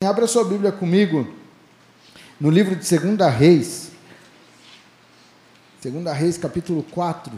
[0.00, 1.26] Abra sua Bíblia comigo
[2.38, 3.90] no livro de 2 Reis.
[5.82, 7.32] 2 Reis, capítulo 4.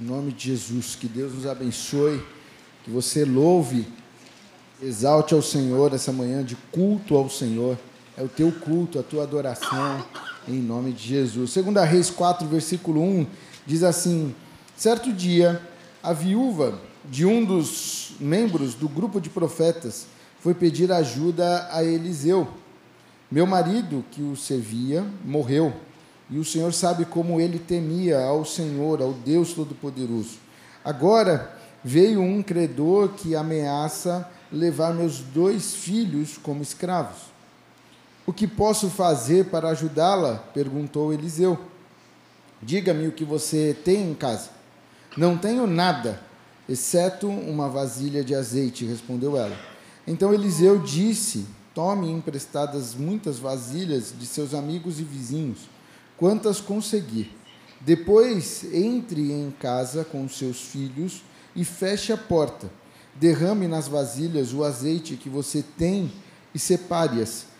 [0.00, 2.24] Em nome de Jesus, que Deus nos abençoe,
[2.82, 3.86] que você louve,
[4.80, 7.78] exalte ao Senhor essa manhã de culto ao Senhor.
[8.16, 10.02] É o teu culto, a tua adoração
[10.48, 11.50] em nome de Jesus.
[11.50, 13.26] Segunda Reis 4, versículo 1,
[13.66, 14.34] diz assim:
[14.76, 15.60] Certo dia,
[16.02, 20.06] a viúva de um dos membros do grupo de profetas
[20.40, 22.48] foi pedir ajuda a Eliseu.
[23.30, 25.72] Meu marido, que o servia, morreu,
[26.28, 30.38] e o Senhor sabe como ele temia ao Senhor, ao Deus Todo-Poderoso.
[30.84, 37.31] Agora veio um credor que ameaça levar meus dois filhos como escravos.
[38.24, 40.36] O que posso fazer para ajudá-la?
[40.54, 41.58] perguntou Eliseu.
[42.62, 44.50] Diga-me o que você tem em casa.
[45.16, 46.22] Não tenho nada,
[46.68, 49.58] exceto uma vasilha de azeite, respondeu ela.
[50.06, 55.68] Então Eliseu disse: Tome emprestadas muitas vasilhas de seus amigos e vizinhos,
[56.16, 57.36] quantas conseguir.
[57.80, 61.24] Depois entre em casa com seus filhos
[61.56, 62.70] e feche a porta.
[63.16, 66.10] Derrame nas vasilhas o azeite que você tem
[66.54, 67.51] e separe-as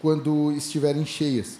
[0.00, 1.58] quando estiverem cheias.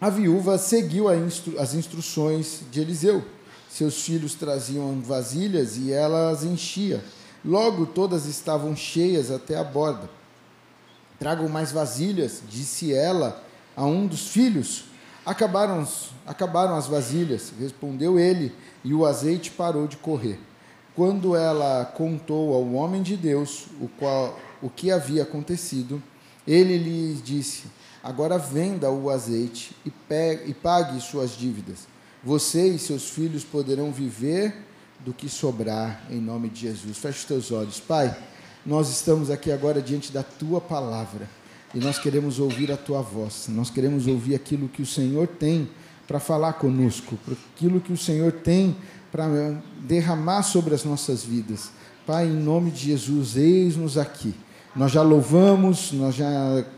[0.00, 3.24] A viúva seguiu as instruções de Eliseu.
[3.68, 7.02] Seus filhos traziam vasilhas e ela as enchia.
[7.44, 10.10] Logo todas estavam cheias até a borda.
[11.18, 13.42] Tragam mais vasilhas, disse ela
[13.74, 14.84] a um dos filhos.
[15.24, 15.86] Acabaram,
[16.26, 18.52] acabaram as vasilhas, respondeu ele,
[18.84, 20.38] e o azeite parou de correr.
[20.94, 26.02] Quando ela contou ao homem de Deus o, qual, o que havia acontecido,
[26.46, 27.64] ele lhes disse:
[28.02, 31.88] Agora venda o azeite e, pegue, e pague suas dívidas.
[32.22, 34.54] Você e seus filhos poderão viver
[35.00, 36.98] do que sobrar, em nome de Jesus.
[36.98, 37.80] Feche os teus olhos.
[37.80, 38.16] Pai,
[38.64, 41.28] nós estamos aqui agora diante da tua palavra
[41.74, 45.68] e nós queremos ouvir a tua voz, nós queremos ouvir aquilo que o Senhor tem
[46.06, 47.18] para falar conosco,
[47.54, 48.76] aquilo que o Senhor tem
[49.10, 49.26] para
[49.80, 51.70] derramar sobre as nossas vidas.
[52.06, 54.34] Pai, em nome de Jesus, eis-nos aqui.
[54.76, 56.28] Nós já louvamos, nós já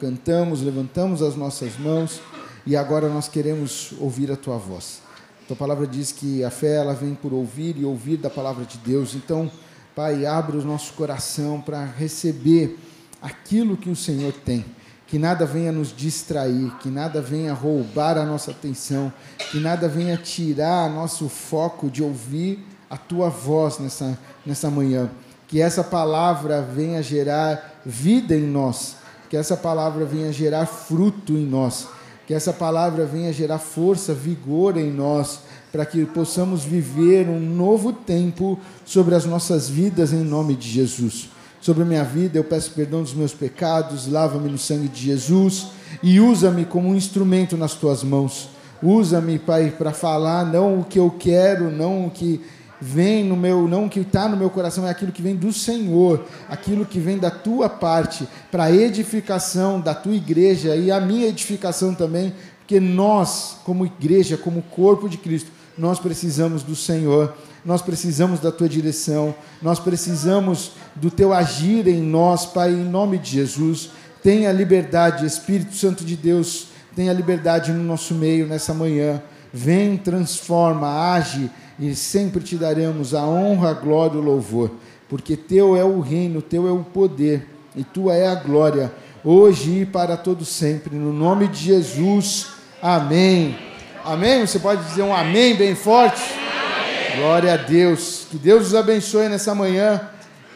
[0.01, 2.21] cantamos, levantamos as nossas mãos
[2.65, 5.01] e agora nós queremos ouvir a tua voz.
[5.49, 8.79] Tua palavra diz que a fé ela vem por ouvir e ouvir da palavra de
[8.79, 9.17] Deus.
[9.17, 9.51] Então,
[9.97, 12.79] Pai, abre o nosso coração para receber
[13.21, 14.65] aquilo que o Senhor tem.
[15.09, 19.13] Que nada venha nos distrair, que nada venha roubar a nossa atenção,
[19.51, 24.17] que nada venha tirar nosso foco de ouvir a tua voz nessa,
[24.47, 25.11] nessa manhã.
[25.49, 28.97] Que essa palavra venha gerar vida em nós,
[29.31, 31.89] que essa palavra venha gerar fruto em nós,
[32.27, 35.41] que essa palavra venha gerar força, vigor em nós,
[35.73, 41.31] para que possamos viver um novo tempo sobre as nossas vidas em nome de Jesus.
[41.63, 45.69] Sobre a minha vida, eu peço perdão dos meus pecados, lava-me no sangue de Jesus
[46.03, 48.51] e usa-me como um instrumento nas tuas mãos.
[48.83, 52.43] Usa-me, Pai, para falar não o que eu quero, não o que
[52.81, 55.53] vem no meu, não o que está no meu coração, é aquilo que vem do
[55.53, 61.01] Senhor, aquilo que vem da tua parte, para a edificação da tua igreja e a
[61.01, 67.35] minha edificação também, porque nós, como igreja, como corpo de Cristo, nós precisamos do Senhor,
[67.65, 73.19] nós precisamos da tua direção, nós precisamos do teu agir em nós, Pai, em nome
[73.19, 73.91] de Jesus.
[74.23, 79.23] Tenha liberdade, Espírito Santo de Deus, tenha liberdade no nosso meio nessa manhã.
[79.53, 84.71] Vem, transforma, age e sempre te daremos a honra, a glória e o louvor,
[85.09, 88.93] porque teu é o reino, teu é o poder e tua é a glória,
[89.25, 92.49] hoje e para todo sempre, no nome de Jesus.
[92.83, 93.57] Amém.
[94.05, 94.47] Amém?
[94.47, 96.23] Você pode dizer um amém bem forte?
[96.23, 97.21] Amém.
[97.21, 98.27] Glória a Deus.
[98.31, 100.01] Que Deus os abençoe nessa manhã.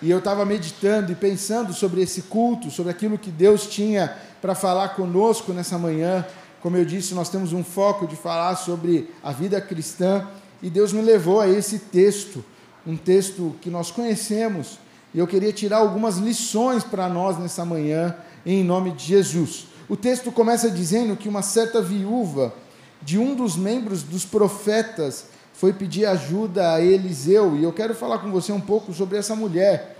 [0.00, 4.54] E eu estava meditando e pensando sobre esse culto, sobre aquilo que Deus tinha para
[4.54, 6.24] falar conosco nessa manhã.
[6.62, 10.28] Como eu disse, nós temos um foco de falar sobre a vida cristã
[10.62, 12.44] e Deus me levou a esse texto,
[12.86, 14.78] um texto que nós conhecemos,
[15.12, 18.14] e eu queria tirar algumas lições para nós nessa manhã,
[18.46, 19.66] em nome de Jesus.
[19.88, 22.54] O texto começa dizendo que uma certa viúva
[23.02, 28.18] de um dos membros dos profetas foi pedir ajuda a Eliseu, e eu quero falar
[28.18, 29.98] com você um pouco sobre essa mulher.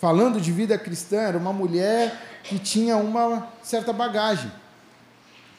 [0.00, 4.50] Falando de vida cristã, era uma mulher que tinha uma certa bagagem.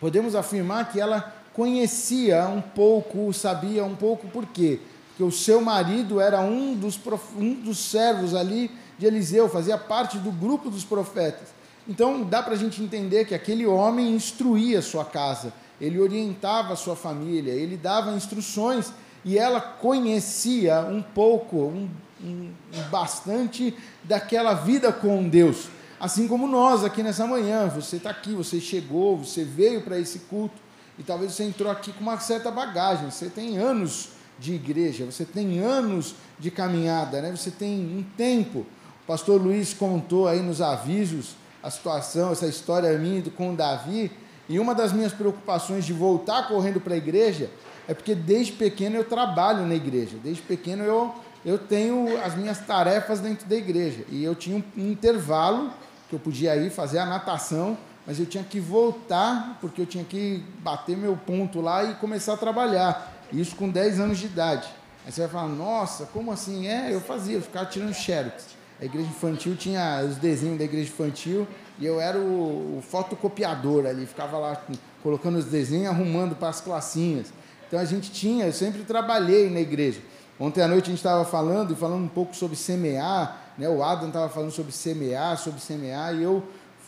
[0.04, 4.82] Podemos afirmar que ela conhecia um pouco, sabia um pouco por quê?
[5.08, 7.00] Porque o seu marido era um dos,
[7.38, 8.70] um dos servos ali
[9.00, 11.48] de Eliseu, fazia parte do grupo dos profetas.
[11.88, 16.98] Então dá para a gente entender que aquele homem instruía sua casa, ele orientava sua
[16.98, 18.92] família, ele dava instruções
[19.24, 21.90] e ela conhecia um pouco, um,
[22.22, 22.52] um,
[22.92, 23.74] bastante
[24.04, 25.70] daquela vida com Deus.
[26.04, 30.20] Assim como nós aqui nessa manhã, você está aqui, você chegou, você veio para esse
[30.20, 30.60] culto
[31.00, 33.10] e talvez você entrou aqui com uma certa bagagem.
[33.10, 37.32] Você tem anos de igreja, você tem anos de caminhada, né?
[37.32, 38.66] você tem um tempo.
[39.04, 44.12] O pastor Luiz contou aí nos avisos a situação, essa história minha com Davi,
[44.50, 47.50] e uma das minhas preocupações de voltar correndo para a igreja
[47.88, 51.16] é porque desde pequeno eu trabalho na igreja, desde pequeno eu,
[51.46, 55.72] eu tenho as minhas tarefas dentro da igreja, e eu tinha um intervalo
[56.14, 57.76] que eu podia ir fazer a natação,
[58.06, 62.34] mas eu tinha que voltar, porque eu tinha que bater meu ponto lá e começar
[62.34, 63.12] a trabalhar.
[63.32, 64.68] Isso com 10 anos de idade.
[65.06, 66.68] Aí você vai falar, nossa, como assim?
[66.68, 68.54] É, eu fazia, eu ficava tirando xerox.
[68.80, 71.48] A igreja infantil tinha os desenhos da igreja infantil
[71.80, 74.62] e eu era o, o fotocopiador ali, ficava lá
[75.02, 77.34] colocando os desenhos, arrumando para as classinhas.
[77.68, 80.02] Então a gente tinha, eu sempre trabalhei na igreja.
[80.40, 83.68] Ontem à noite a gente estava falando e falando um pouco sobre semear, né?
[83.70, 86.44] O Adam estava falando sobre semear, sobre semear, e eu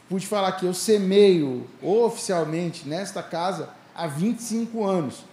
[0.09, 5.23] pude falar que eu semeio oficialmente nesta casa há 25 anos.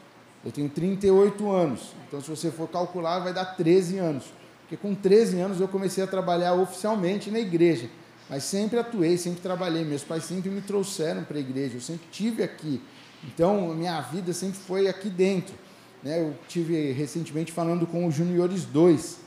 [0.45, 1.93] Eu tenho 38 anos.
[2.09, 4.25] Então, se você for calcular, vai dar 13 anos.
[4.63, 7.89] Porque com 13 anos eu comecei a trabalhar oficialmente na igreja.
[8.29, 9.85] Mas sempre atuei, sempre trabalhei.
[9.85, 11.77] Meus pais sempre me trouxeram para a igreja.
[11.77, 12.83] Eu sempre tive aqui.
[13.25, 15.55] Então, minha vida sempre foi aqui dentro.
[16.03, 16.21] Né?
[16.21, 19.22] Eu tive recentemente falando com os Juniores 2.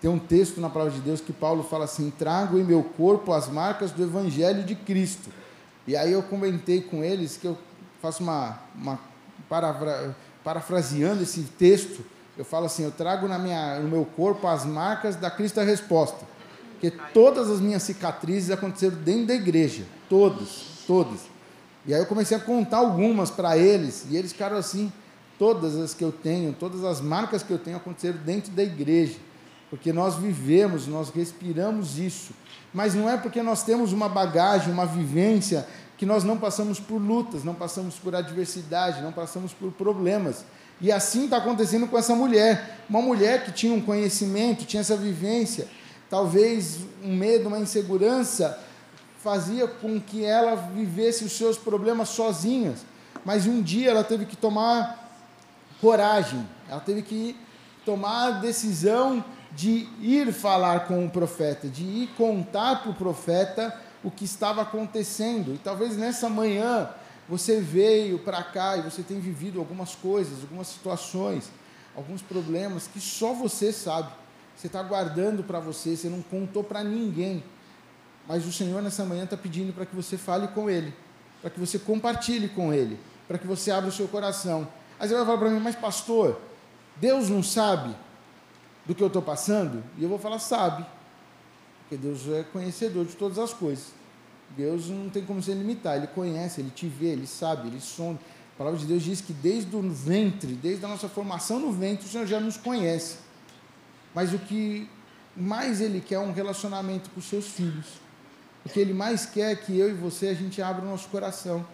[0.00, 3.32] Tem um texto na palavra de Deus que Paulo fala assim: trago em meu corpo
[3.32, 5.30] as marcas do Evangelho de Cristo.
[5.86, 7.56] E aí eu comentei com eles que eu
[8.00, 8.98] faço uma, uma
[9.48, 12.04] parafra, parafraseando esse texto,
[12.36, 15.64] eu falo assim: eu trago na minha, no meu corpo as marcas da Cristo a
[15.64, 16.34] Resposta.
[16.72, 19.84] Porque todas as minhas cicatrizes aconteceram dentro da igreja.
[20.08, 21.20] Todas, todas.
[21.86, 24.92] E aí eu comecei a contar algumas para eles, e eles ficaram assim:
[25.38, 29.16] todas as que eu tenho, todas as marcas que eu tenho aconteceram dentro da igreja
[29.70, 32.32] porque nós vivemos, nós respiramos isso.
[32.72, 35.66] Mas não é porque nós temos uma bagagem, uma vivência,
[35.96, 40.44] que nós não passamos por lutas, não passamos por adversidade, não passamos por problemas.
[40.80, 42.80] E assim está acontecendo com essa mulher.
[42.88, 45.68] Uma mulher que tinha um conhecimento, tinha essa vivência,
[46.10, 48.58] talvez um medo, uma insegurança,
[49.22, 52.74] fazia com que ela vivesse os seus problemas sozinha.
[53.24, 55.02] Mas um dia ela teve que tomar
[55.80, 57.36] coragem, ela teve que
[57.84, 63.74] tomar a decisão de ir falar com o profeta, de ir contar para o profeta
[64.02, 65.54] o que estava acontecendo.
[65.54, 66.90] E talvez nessa manhã
[67.28, 71.50] você veio para cá e você tem vivido algumas coisas, algumas situações,
[71.96, 74.12] alguns problemas que só você sabe.
[74.56, 77.42] Você está guardando para você, você não contou para ninguém.
[78.26, 80.94] Mas o Senhor nessa manhã está pedindo para que você fale com Ele,
[81.40, 82.98] para que você compartilhe com Ele,
[83.28, 84.66] para que você abra o seu coração.
[84.98, 86.40] Aí você vai falar para mim, mas pastor,
[86.96, 87.94] Deus não sabe?
[88.86, 89.82] Do que eu estou passando?
[89.98, 90.84] E eu vou falar, sabe.
[91.80, 93.92] Porque Deus é conhecedor de todas as coisas.
[94.56, 98.20] Deus não tem como se limitar, Ele conhece, Ele te vê, Ele sabe, Ele sonda.
[98.54, 102.06] A palavra de Deus diz que desde o ventre, desde a nossa formação no ventre,
[102.06, 103.16] o Senhor já nos conhece.
[104.14, 104.88] Mas o que
[105.36, 107.86] mais Ele quer é um relacionamento com os seus filhos.
[108.64, 111.08] O que Ele mais quer é que eu e você, a gente abra o nosso
[111.08, 111.66] coração.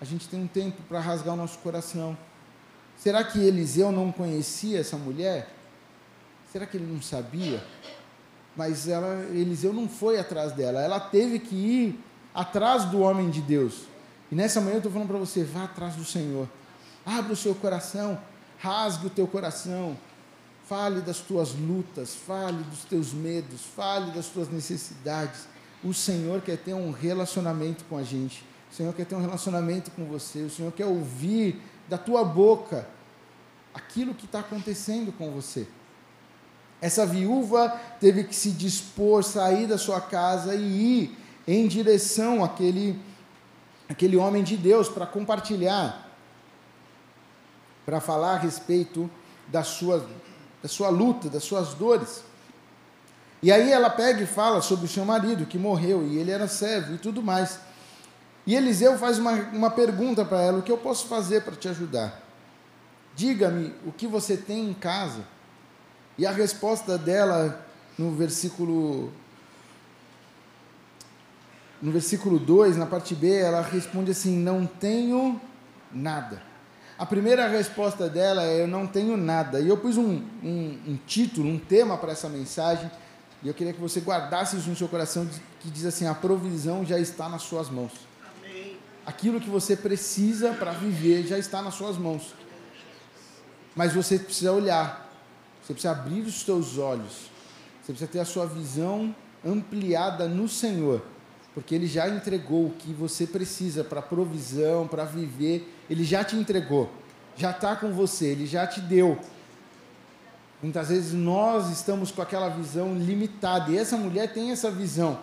[0.00, 2.16] A gente tem um tempo para rasgar o nosso coração.
[2.96, 5.57] Será que Eliseu não conhecia essa mulher?
[6.52, 7.62] Será que ele não sabia?
[8.56, 13.40] Mas ela, Eliseu não foi atrás dela, ela teve que ir atrás do homem de
[13.40, 13.82] Deus.
[14.30, 16.48] E nessa manhã eu estou falando para você: vá atrás do Senhor,
[17.04, 18.18] abra o seu coração,
[18.58, 19.96] rasgue o teu coração,
[20.66, 25.46] fale das tuas lutas, fale dos teus medos, fale das tuas necessidades.
[25.84, 29.90] O Senhor quer ter um relacionamento com a gente, o Senhor quer ter um relacionamento
[29.92, 32.86] com você, o Senhor quer ouvir da tua boca
[33.72, 35.66] aquilo que está acontecendo com você.
[36.80, 42.98] Essa viúva teve que se dispor, sair da sua casa e ir em direção àquele,
[43.88, 46.08] àquele homem de Deus para compartilhar,
[47.84, 49.10] para falar a respeito
[49.48, 50.06] da sua,
[50.62, 52.22] da sua luta, das suas dores.
[53.42, 56.46] E aí ela pega e fala sobre o seu marido que morreu e ele era
[56.46, 57.58] servo e tudo mais.
[58.46, 61.68] E Eliseu faz uma, uma pergunta para ela: o que eu posso fazer para te
[61.68, 62.20] ajudar?
[63.16, 65.24] Diga-me o que você tem em casa
[66.18, 67.64] e a resposta dela
[67.96, 69.12] no versículo
[71.80, 75.40] no versículo 2, na parte B, ela responde assim: Não tenho
[75.92, 76.42] nada.
[76.98, 79.60] A primeira resposta dela é: Eu não tenho nada.
[79.60, 82.90] E eu pus um, um, um título, um tema para essa mensagem,
[83.42, 85.28] E eu queria que você guardasse isso no seu coração,
[85.60, 87.92] que diz assim: a provisão já está nas suas mãos.
[89.06, 92.34] Aquilo que você precisa para viver já está nas suas mãos.
[93.74, 95.07] Mas você precisa olhar,
[95.68, 97.30] você precisa abrir os seus olhos,
[97.82, 101.02] você precisa ter a sua visão ampliada no Senhor,
[101.52, 106.36] porque Ele já entregou o que você precisa para provisão, para viver, Ele já te
[106.36, 106.90] entregou,
[107.36, 109.18] já está com você, Ele já te deu.
[110.62, 115.18] Muitas vezes nós estamos com aquela visão limitada, e essa mulher tem essa visão.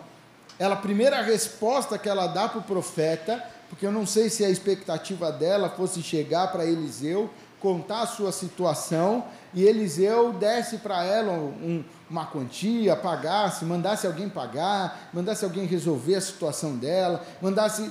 [0.60, 4.44] Ela, a primeira resposta que ela dá para o profeta, porque eu não sei se
[4.44, 7.28] a expectativa dela fosse chegar para Eliseu,
[7.66, 14.28] contar a sua situação, e Eliseu desse para ela um, uma quantia, pagasse, mandasse alguém
[14.28, 17.90] pagar, mandasse alguém resolver a situação dela, mandasse.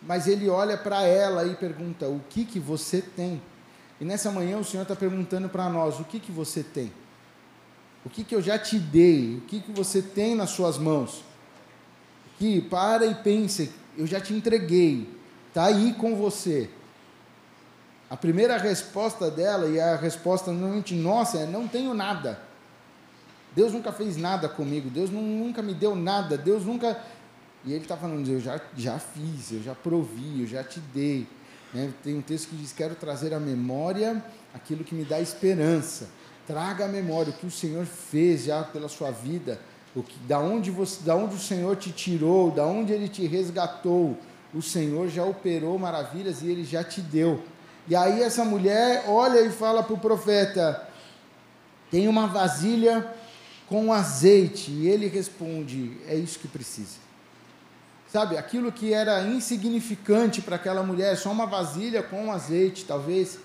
[0.00, 3.42] Mas ele olha para ela e pergunta: O que, que você tem?
[4.00, 6.92] E nessa manhã o Senhor está perguntando para nós: o que, que você tem?
[8.04, 9.38] O que, que eu já te dei?
[9.38, 11.24] O que, que você tem nas suas mãos?
[12.38, 15.12] Que para e pense, eu já te entreguei,
[15.48, 16.70] está aí com você.
[18.10, 22.40] A primeira resposta dela, e a resposta normalmente nossa, é: não tenho nada.
[23.54, 26.98] Deus nunca fez nada comigo, Deus nunca me deu nada, Deus nunca.
[27.64, 31.26] E ele está falando: eu já, já fiz, eu já provi, eu já te dei.
[31.72, 31.92] Né?
[32.02, 34.22] Tem um texto que diz: Quero trazer à memória
[34.54, 36.08] aquilo que me dá esperança.
[36.46, 39.60] Traga à memória o que o Senhor fez já pela sua vida,
[39.94, 43.26] o que, da, onde você, da onde o Senhor te tirou, da onde Ele te
[43.26, 44.16] resgatou.
[44.54, 47.42] O Senhor já operou maravilhas e Ele já te deu.
[47.88, 50.86] E aí essa mulher olha e fala para o profeta:
[51.90, 53.14] Tem uma vasilha
[53.66, 54.70] com azeite.
[54.70, 57.08] E ele responde: É isso que precisa.
[58.06, 63.38] Sabe, aquilo que era insignificante para aquela mulher, só uma vasilha com azeite, talvez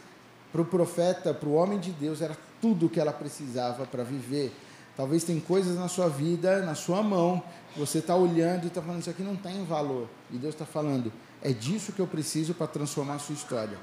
[0.54, 4.04] para o profeta, para o homem de Deus, era tudo o que ela precisava para
[4.04, 4.54] viver.
[4.96, 7.44] Talvez tem coisas na sua vida, na sua mão,
[7.76, 10.08] você está olhando e está falando, isso aqui não tem valor.
[10.32, 13.78] E Deus está falando, é disso que eu preciso para transformar a sua história.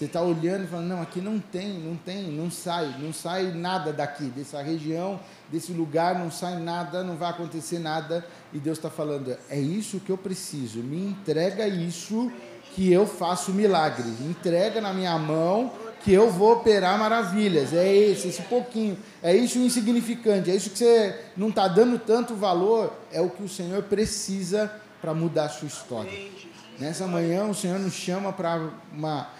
[0.00, 3.52] Você está olhando e falando, não, aqui não tem, não tem, não sai, não sai
[3.52, 5.20] nada daqui, dessa região,
[5.52, 8.24] desse lugar, não sai nada, não vai acontecer nada.
[8.50, 12.32] E Deus está falando, é isso que eu preciso, me entrega isso
[12.74, 15.70] que eu faço milagre, entrega na minha mão
[16.02, 17.74] que eu vou operar maravilhas.
[17.74, 22.34] É esse, esse pouquinho, é isso insignificante, é isso que você não está dando tanto
[22.34, 26.30] valor, é o que o Senhor precisa para mudar a sua história.
[26.78, 29.38] Nessa manhã o Senhor nos chama para uma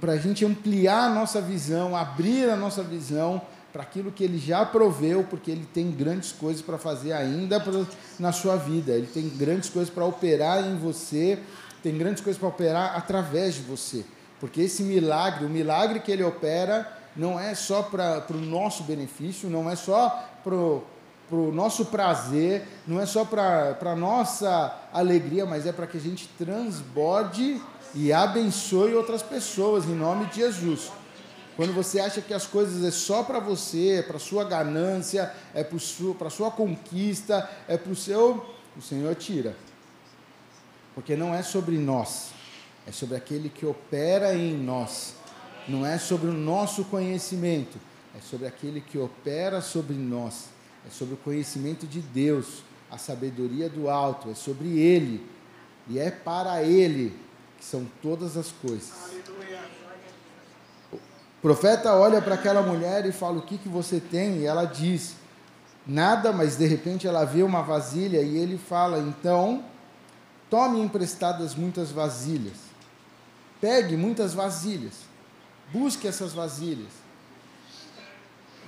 [0.00, 4.38] para a gente ampliar a nossa visão, abrir a nossa visão para aquilo que Ele
[4.38, 7.62] já proveu, porque Ele tem grandes coisas para fazer ainda
[8.18, 8.92] na sua vida.
[8.92, 11.38] Ele tem grandes coisas para operar em você,
[11.82, 14.04] tem grandes coisas para operar através de você.
[14.40, 19.48] Porque esse milagre, o milagre que Ele opera, não é só para o nosso benefício,
[19.48, 25.66] não é só para o nosso prazer, não é só para a nossa alegria, mas
[25.66, 27.60] é para que a gente transborde
[27.94, 30.90] e abençoe outras pessoas em nome de Jesus.
[31.56, 35.62] Quando você acha que as coisas é só para você, é para sua ganância, é
[35.62, 39.56] para sua, sua conquista, é para o seu, o Senhor tira.
[40.94, 42.30] Porque não é sobre nós,
[42.86, 45.14] é sobre aquele que opera em nós.
[45.68, 47.78] Não é sobre o nosso conhecimento,
[48.16, 50.46] é sobre aquele que opera sobre nós.
[50.86, 55.26] É sobre o conhecimento de Deus, a sabedoria do alto, é sobre Ele.
[55.86, 57.14] E é para Ele
[57.60, 58.90] são todas as coisas.
[60.92, 60.98] O
[61.42, 64.38] profeta olha para aquela mulher e fala: O que, que você tem?
[64.38, 65.14] E ela diz:
[65.86, 69.64] Nada, mas de repente ela vê uma vasilha e ele fala: Então,
[70.48, 72.56] tome emprestadas muitas vasilhas.
[73.60, 74.94] Pegue muitas vasilhas.
[75.72, 76.88] Busque essas vasilhas.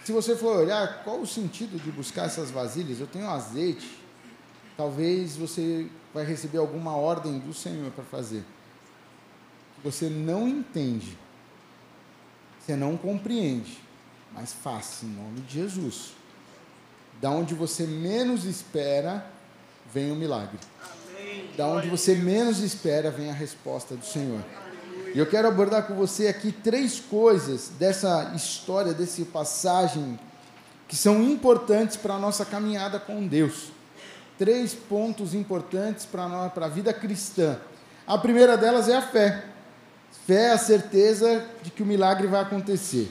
[0.05, 3.01] Se você for olhar, qual o sentido de buscar essas vasilhas?
[3.01, 3.99] Eu tenho azeite.
[4.77, 8.43] Talvez você vai receber alguma ordem do Senhor para fazer
[9.83, 11.19] você não entende,
[12.61, 13.79] você não compreende,
[14.33, 16.13] mas faça em nome de Jesus.
[17.21, 19.27] Da onde você menos espera,
[19.93, 20.59] vem o milagre.
[21.57, 24.43] Da onde você menos espera, vem a resposta do Senhor.
[25.15, 30.19] E eu quero abordar com você aqui três coisas dessa história, desse passagem,
[30.89, 33.71] que são importantes para a nossa caminhada com Deus.
[34.39, 37.59] Três pontos importantes para a vida cristã.
[38.07, 39.52] A primeira delas é a fé.
[40.27, 43.11] Fé é a certeza de que o milagre vai acontecer.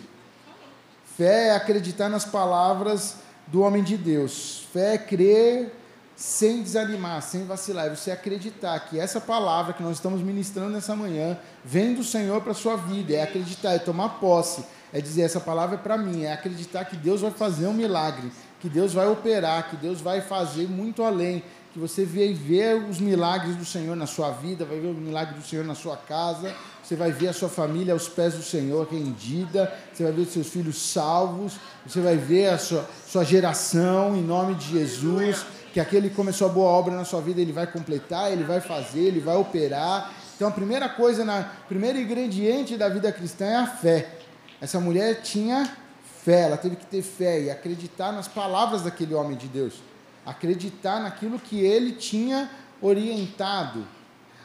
[1.17, 3.15] Fé é acreditar nas palavras
[3.47, 4.65] do homem de Deus.
[4.71, 5.73] Fé é crer
[6.15, 7.87] sem desanimar, sem vacilar.
[7.87, 12.41] É você acreditar que essa palavra que nós estamos ministrando nessa manhã vem do Senhor
[12.41, 13.13] para a sua vida.
[13.13, 14.63] É acreditar, é tomar posse.
[14.93, 18.31] é dizer: essa palavra é para mim, é acreditar que Deus vai fazer um milagre,
[18.59, 22.99] que Deus vai operar, que Deus vai fazer muito além, que você vai ver os
[22.99, 26.53] milagres do Senhor na sua vida, vai ver o milagre do Senhor na sua casa,
[26.83, 30.49] você vai ver a sua família aos pés do Senhor rendida, você vai ver seus
[30.49, 31.53] filhos salvos,
[31.85, 36.47] você vai ver a sua, sua geração em nome de Jesus, que aquele que começou
[36.47, 40.13] a boa obra na sua vida, ele vai completar, ele vai fazer, ele vai operar.
[40.35, 44.17] Então a primeira coisa, na primeiro ingrediente da vida cristã é a fé.
[44.59, 45.71] Essa mulher tinha
[46.23, 49.75] fé, ela teve que ter fé e acreditar nas palavras daquele homem de Deus,
[50.25, 52.49] acreditar naquilo que ele tinha
[52.81, 53.85] orientado.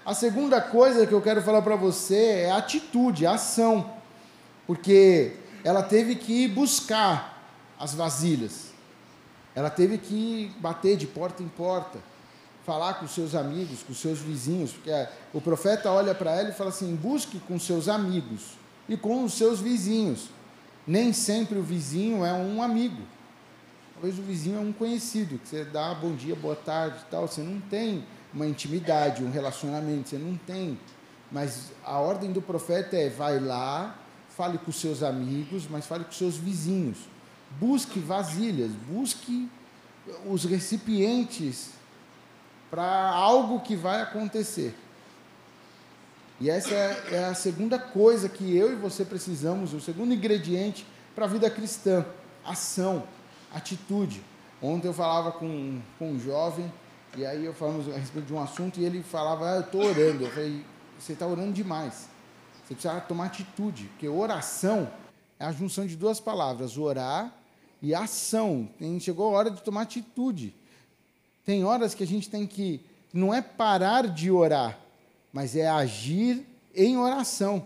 [0.04, 3.90] A segunda coisa que eu quero falar para você é a atitude, a ação,
[4.66, 7.42] porque ela teve que buscar
[7.78, 8.66] as vasilhas,
[9.54, 11.98] ela teve que bater de porta em porta,
[12.64, 14.90] falar com seus amigos, com seus vizinhos, porque
[15.32, 18.56] o profeta olha para ela e fala assim: busque com seus amigos
[18.88, 20.28] e com os seus vizinhos.
[20.86, 23.02] Nem sempre o vizinho é um amigo.
[23.96, 27.26] Talvez o vizinho é um conhecido, que você dá bom dia, boa tarde e tal.
[27.26, 30.78] Você não tem uma intimidade, um relacionamento, você não tem.
[31.32, 33.98] Mas a ordem do profeta é: vai lá,
[34.28, 36.98] fale com seus amigos, mas fale com seus vizinhos.
[37.58, 39.48] Busque vasilhas, busque
[40.26, 41.70] os recipientes
[42.70, 44.74] para algo que vai acontecer.
[46.38, 50.86] E essa é, é a segunda coisa que eu e você precisamos, o segundo ingrediente
[51.14, 52.04] para a vida cristã:
[52.44, 53.02] ação,
[53.56, 54.22] atitude.
[54.62, 56.72] Ontem eu falava com, com um jovem,
[57.16, 59.84] e aí eu falamos a respeito de um assunto, e ele falava, ah, eu estou
[59.84, 60.24] orando.
[60.24, 60.64] Eu falei,
[60.98, 62.08] você está orando demais.
[62.64, 64.90] Você precisa tomar atitude, porque oração
[65.38, 67.32] é a junção de duas palavras, orar
[67.80, 68.68] e ação.
[68.78, 70.54] Tem, chegou a hora de tomar atitude.
[71.44, 72.80] Tem horas que a gente tem que,
[73.12, 74.78] não é parar de orar,
[75.32, 76.44] mas é agir
[76.74, 77.64] em oração.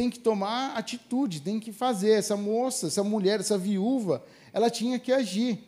[0.00, 2.12] Tem que tomar atitude, tem que fazer.
[2.12, 5.62] Essa moça, essa mulher, essa viúva, ela tinha que agir.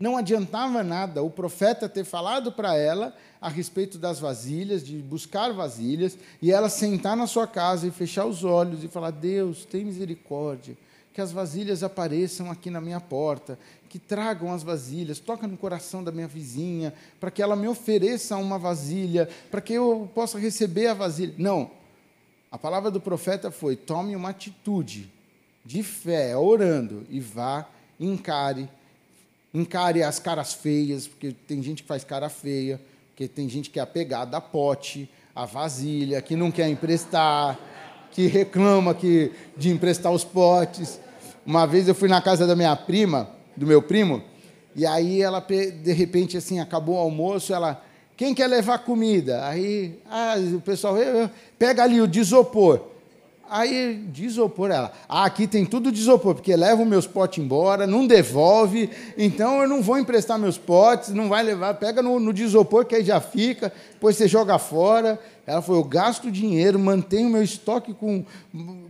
[0.00, 5.52] Não adiantava nada o profeta ter falado para ela a respeito das vasilhas, de buscar
[5.52, 9.84] vasilhas, e ela sentar na sua casa e fechar os olhos e falar: Deus, tem
[9.84, 10.74] misericórdia,
[11.12, 16.02] que as vasilhas apareçam aqui na minha porta, que tragam as vasilhas, toca no coração
[16.02, 20.86] da minha vizinha, para que ela me ofereça uma vasilha, para que eu possa receber
[20.86, 21.34] a vasilha.
[21.36, 21.83] Não.
[22.54, 25.10] A palavra do profeta foi: tome uma atitude
[25.64, 27.66] de fé, orando, e vá,
[27.98, 28.68] encare,
[29.52, 33.80] encare as caras feias, porque tem gente que faz cara feia, porque tem gente que
[33.80, 37.58] é apegada a pote, a vasilha, que não quer emprestar,
[38.12, 41.00] que reclama que, de emprestar os potes.
[41.44, 44.22] Uma vez eu fui na casa da minha prima, do meu primo,
[44.76, 47.84] e aí ela, de repente, assim, acabou o almoço, ela,
[48.16, 49.46] quem quer levar comida?
[49.46, 52.80] Aí, ah, o pessoal, eu, eu, pega ali o desopor.
[53.50, 58.06] Aí, desopor ela, ah, aqui tem tudo desopor, porque leva os meus potes embora, não
[58.06, 62.86] devolve, então eu não vou emprestar meus potes, não vai levar, pega no, no desopor
[62.86, 65.20] que aí já fica, depois você joga fora.
[65.46, 68.24] Ela falou, eu gasto dinheiro, mantenho meu estoque com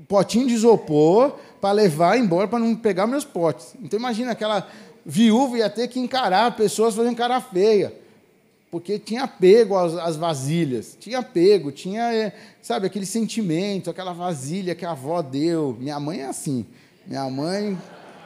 [0.06, 3.74] potinho de isopor, para levar embora, para não pegar meus potes.
[3.82, 4.66] Então imagina aquela
[5.04, 7.92] viúva ia ter que encarar pessoas fazendo cara feia,
[8.74, 14.74] porque tinha apego às, às vasilhas, tinha apego, tinha, é, sabe, aquele sentimento, aquela vasilha
[14.74, 15.76] que a avó deu.
[15.78, 16.66] Minha mãe é assim.
[17.06, 17.78] Minha mãe,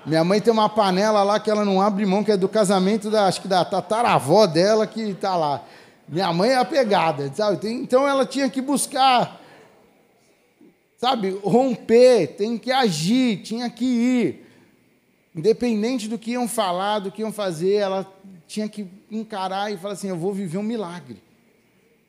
[0.07, 3.11] minha mãe tem uma panela lá que ela não abre mão, que é do casamento
[3.11, 5.63] da, acho que da tataravó dela que está lá.
[6.09, 7.71] Minha mãe é apegada, sabe?
[7.71, 9.39] Então ela tinha que buscar
[10.97, 14.47] sabe, romper, tem que agir, tinha que ir.
[15.37, 18.11] Independente do que iam falar, do que iam fazer, ela
[18.49, 21.23] tinha que encarar e falar assim: eu vou viver um milagre.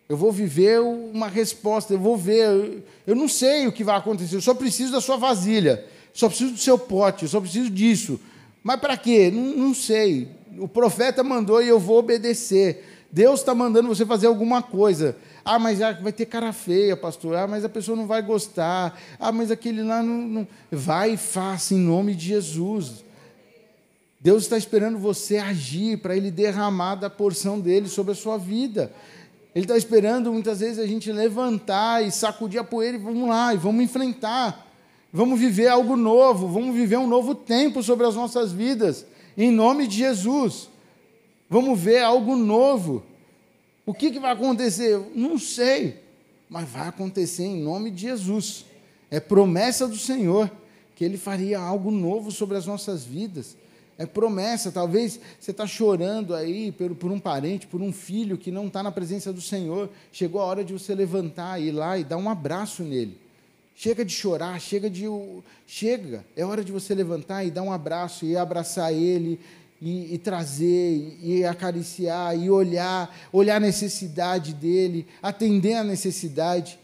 [0.08, 2.84] Eu vou viver uma resposta, eu vou ver.
[3.06, 6.54] Eu não sei o que vai acontecer, eu só preciso da sua vasilha, só preciso
[6.54, 8.20] do seu pote, eu só preciso disso.
[8.64, 9.30] Mas para quê?
[9.30, 10.30] Não, não sei.
[10.58, 12.86] O profeta mandou e eu vou obedecer.
[13.12, 15.16] Deus está mandando você fazer alguma coisa.
[15.44, 17.36] Ah, mas vai ter cara feia, pastor.
[17.36, 19.00] Ah, mas a pessoa não vai gostar.
[19.20, 20.22] Ah, mas aquele lá não.
[20.22, 20.48] não...
[20.72, 23.04] Vai e faça em nome de Jesus.
[24.20, 28.92] Deus está esperando você agir para Ele derramar da porção dele sobre a sua vida.
[29.56, 33.54] Ele está esperando muitas vezes a gente levantar e sacudir a poeira e vamos lá,
[33.54, 34.68] e vamos enfrentar.
[35.12, 39.06] Vamos viver algo novo, vamos viver um novo tempo sobre as nossas vidas,
[39.38, 40.70] em nome de Jesus.
[41.50, 43.04] Vamos ver algo novo.
[43.86, 45.00] O que, que vai acontecer?
[45.16, 46.04] Não sei,
[46.48, 48.66] mas vai acontecer em nome de Jesus.
[49.10, 50.52] É promessa do Senhor
[50.96, 53.58] que Ele faria algo novo sobre as nossas vidas.
[54.00, 58.50] É promessa, talvez você está chorando aí por, por, um parente, por um filho que
[58.50, 59.90] não está na presença do Senhor.
[60.10, 63.18] Chegou a hora de você levantar, ir lá e dar um abraço nele.
[63.76, 65.04] Chega de chorar, chega de.
[65.68, 66.24] Chega.
[66.34, 69.38] É hora de você levantar e dar um abraço e abraçar ele
[69.82, 76.80] e, e, trazer, e acariciar, e olhar, olhar a necessidade dele, atender a necessidade.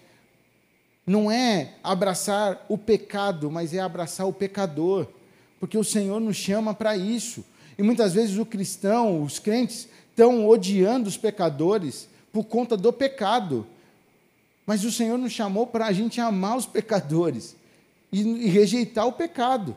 [1.08, 5.08] Não é abraçar o pecado, mas é abraçar o pecador,
[5.60, 7.44] porque o Senhor nos chama para isso.
[7.78, 13.66] E muitas vezes o cristão, os crentes, estão odiando os pecadores por conta do pecado.
[14.66, 17.56] Mas o Senhor nos chamou para a gente amar os pecadores
[18.12, 19.76] e, e rejeitar o pecado.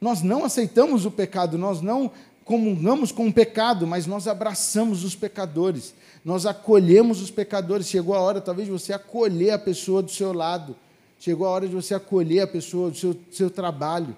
[0.00, 2.10] Nós não aceitamos o pecado, nós não
[2.44, 5.92] comungamos com o pecado, mas nós abraçamos os pecadores,
[6.24, 7.88] nós acolhemos os pecadores.
[7.88, 10.76] Chegou a hora, talvez, de você acolher a pessoa do seu lado,
[11.18, 14.16] chegou a hora de você acolher a pessoa do seu, do seu trabalho.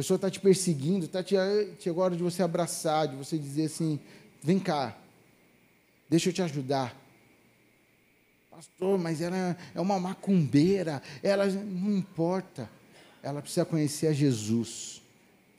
[0.00, 1.34] Pessoa está te perseguindo, tá te,
[1.78, 4.00] chegou a hora de você abraçar, de você dizer assim:
[4.42, 4.96] vem cá,
[6.08, 6.96] deixa eu te ajudar.
[8.50, 12.68] Pastor, mas ela é uma macumbeira, ela não importa.
[13.22, 15.00] Ela precisa conhecer a Jesus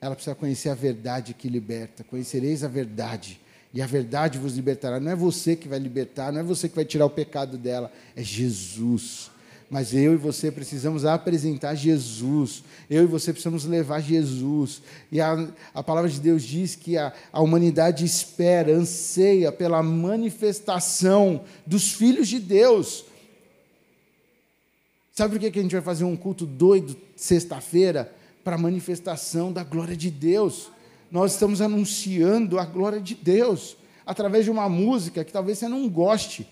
[0.02, 2.02] ela precisa conhecer a verdade que liberta.
[2.02, 3.40] Conhecereis a verdade,
[3.72, 4.98] e a verdade vos libertará.
[4.98, 7.90] Não é você que vai libertar, não é você que vai tirar o pecado dela,
[8.16, 9.30] é Jesus.
[9.72, 12.62] Mas eu e você precisamos apresentar Jesus.
[12.88, 14.82] Eu e você precisamos levar Jesus.
[15.10, 21.42] E a, a palavra de Deus diz que a, a humanidade espera, anseia pela manifestação
[21.66, 23.06] dos filhos de Deus.
[25.10, 28.14] Sabe por que a gente vai fazer um culto doido sexta-feira?
[28.42, 30.70] para a manifestação da glória de Deus.
[31.10, 35.88] Nós estamos anunciando a glória de Deus através de uma música que talvez você não
[35.88, 36.48] goste.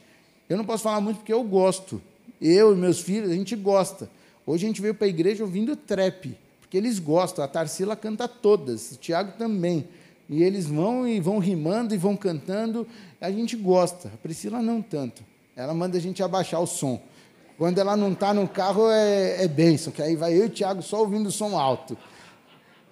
[0.48, 2.00] Eu não posso falar muito porque eu gosto.
[2.40, 4.08] Eu e meus filhos, a gente gosta.
[4.46, 7.44] Hoje a gente veio para a igreja ouvindo trap, porque eles gostam.
[7.44, 9.86] A Tarsila canta todas, o Tiago também.
[10.28, 12.86] E eles vão e vão rimando e vão cantando.
[13.20, 14.08] A gente gosta.
[14.14, 15.24] A Priscila não tanto.
[15.56, 17.02] Ela manda a gente abaixar o som.
[17.58, 20.48] Quando ela não está no carro é, é bênção, que aí vai eu e o
[20.48, 21.98] Tiago só ouvindo o som alto.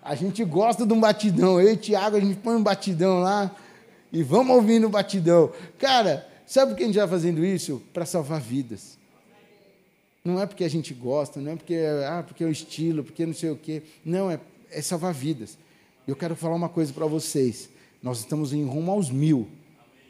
[0.02, 1.60] A gente gosta de um batidão.
[1.60, 3.54] Eu e o Tiago, a gente põe um batidão lá
[4.12, 5.52] e vamos ouvindo o batidão.
[5.78, 7.80] Cara, sabe por que a gente vai fazendo isso?
[7.94, 8.97] Para salvar vidas.
[10.24, 11.76] Não é porque a gente gosta, não é porque,
[12.06, 13.82] ah, porque é o estilo, porque não sei o quê.
[14.04, 15.56] Não, é, é salvar vidas.
[16.06, 17.68] Eu quero falar uma coisa para vocês.
[18.02, 19.48] Nós estamos em rumo aos mil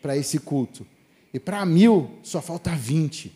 [0.01, 0.87] para esse culto.
[1.33, 3.33] E para mil, só falta 20.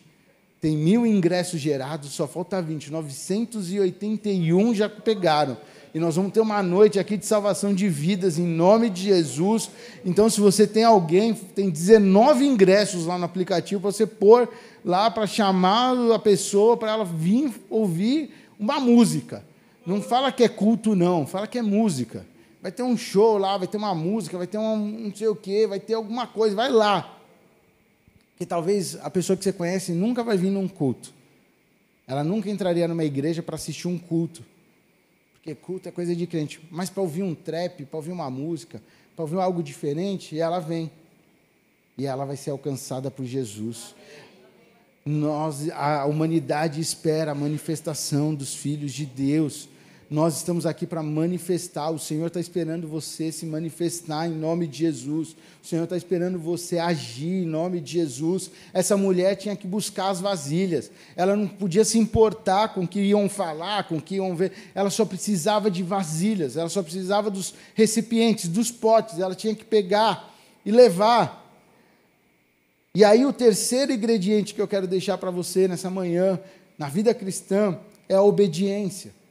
[0.59, 2.91] Tem mil ingressos gerados, só falta 20.
[2.91, 5.57] 981 já pegaram.
[5.93, 9.69] E nós vamos ter uma noite aqui de salvação de vidas em nome de Jesus.
[10.03, 14.49] Então, se você tem alguém, tem 19 ingressos lá no aplicativo para você pôr
[14.83, 19.45] lá para chamar a pessoa para ela vir ouvir uma música.
[19.85, 22.25] Não fala que é culto, não, fala que é música.
[22.61, 25.35] Vai ter um show lá, vai ter uma música, vai ter um não sei o
[25.35, 27.19] quê, vai ter alguma coisa, vai lá
[28.37, 31.13] que talvez a pessoa que você conhece nunca vai vir num culto.
[32.07, 34.43] Ela nunca entraria numa igreja para assistir um culto.
[35.43, 36.61] Porque culto é coisa de crente.
[36.71, 38.81] Mas para ouvir um trap, para ouvir uma música,
[39.13, 40.89] para ouvir algo diferente, ela vem.
[41.97, 43.93] E ela vai ser alcançada por Jesus.
[45.05, 49.67] Nós, a humanidade espera a manifestação dos filhos de Deus.
[50.13, 51.89] Nós estamos aqui para manifestar.
[51.89, 55.35] O Senhor está esperando você se manifestar em nome de Jesus.
[55.63, 58.51] O Senhor está esperando você agir em nome de Jesus.
[58.71, 60.91] Essa mulher tinha que buscar as vasilhas.
[61.15, 64.51] Ela não podia se importar com o que iam falar, com o que iam ver.
[64.75, 66.57] Ela só precisava de vasilhas.
[66.57, 69.17] Ela só precisava dos recipientes, dos potes.
[69.17, 70.31] Ela tinha que pegar
[70.63, 71.43] e levar.
[72.93, 76.39] E aí, o terceiro ingrediente que eu quero deixar para você nessa manhã,
[76.77, 79.22] na vida cristã, é a obediência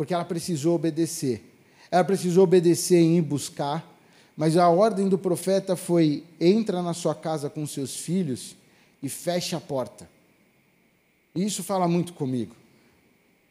[0.00, 1.44] porque ela precisou obedecer.
[1.90, 3.86] Ela precisou obedecer em ir buscar,
[4.34, 8.56] mas a ordem do profeta foi: entra na sua casa com seus filhos
[9.02, 10.08] e feche a porta.
[11.34, 12.56] E isso fala muito comigo,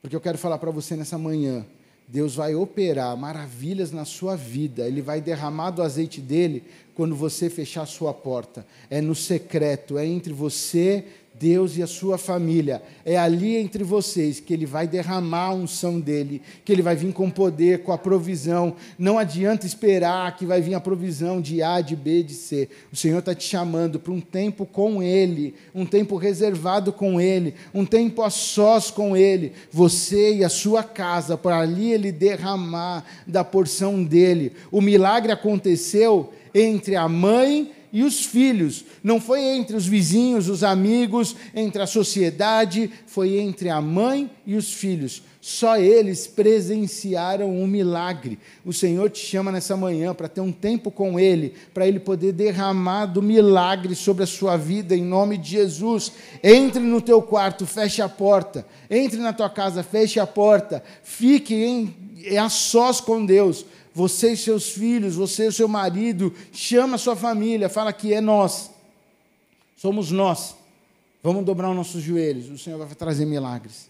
[0.02, 1.64] porque eu quero falar para você nessa manhã.
[2.08, 6.64] Deus vai operar maravilhas na sua vida, Ele vai derramar do azeite dele
[6.96, 8.66] quando você fechar a sua porta.
[8.90, 11.06] É no secreto, é entre você
[11.40, 12.84] Deus e a sua família.
[13.06, 17.14] É ali entre vocês que Ele vai derramar a unção dele, que Ele vai vir
[17.14, 18.76] com poder, com a provisão.
[18.98, 22.68] Não adianta esperar que vai vir a provisão de A, de B, de C.
[22.92, 27.54] O Senhor está te chamando para um tempo com Ele, um tempo reservado com Ele,
[27.74, 29.54] um tempo a sós com Ele.
[29.72, 34.52] Você e a sua casa, para ali Ele derramar da porção dele.
[34.70, 38.86] O milagre aconteceu entre a mãe e os filhos.
[39.04, 44.56] Não foi entre os vizinhos, os amigos, entre a sociedade, foi entre a mãe e
[44.56, 45.24] os filhos.
[45.42, 48.38] Só eles presenciaram um milagre.
[48.66, 52.34] O Senhor te chama nessa manhã para ter um tempo com Ele, para Ele poder
[52.34, 56.12] derramar do milagre sobre a sua vida, em nome de Jesus.
[56.44, 58.66] Entre no teu quarto, feche a porta.
[58.90, 60.84] Entre na tua casa, feche a porta.
[61.04, 61.96] Fique em,
[62.38, 63.66] a sós com Deus.
[63.94, 68.14] Você e seus filhos, você e o seu marido, chama a sua família, fala que
[68.14, 68.72] é nós.
[69.76, 70.56] Somos nós.
[71.22, 72.50] Vamos dobrar os nossos joelhos.
[72.50, 73.90] O Senhor vai trazer milagres.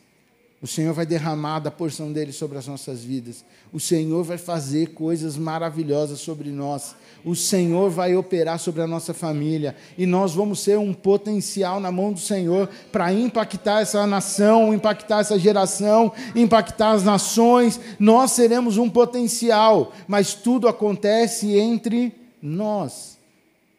[0.62, 3.46] O Senhor vai derramar da porção dele sobre as nossas vidas.
[3.72, 6.96] O Senhor vai fazer coisas maravilhosas sobre nós.
[7.24, 9.74] O Senhor vai operar sobre a nossa família.
[9.98, 15.22] E nós vamos ser um potencial na mão do Senhor para impactar essa nação, impactar
[15.22, 17.80] essa geração, impactar as nações.
[17.98, 23.18] Nós seremos um potencial, mas tudo acontece entre nós,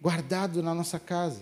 [0.00, 1.40] guardado na nossa casa.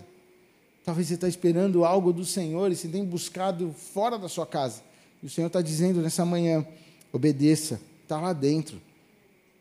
[0.83, 4.88] Talvez você está esperando algo do Senhor e se tem buscado fora da sua casa.
[5.21, 6.65] E o Senhor está dizendo nessa manhã:
[7.11, 8.81] obedeça, está lá dentro,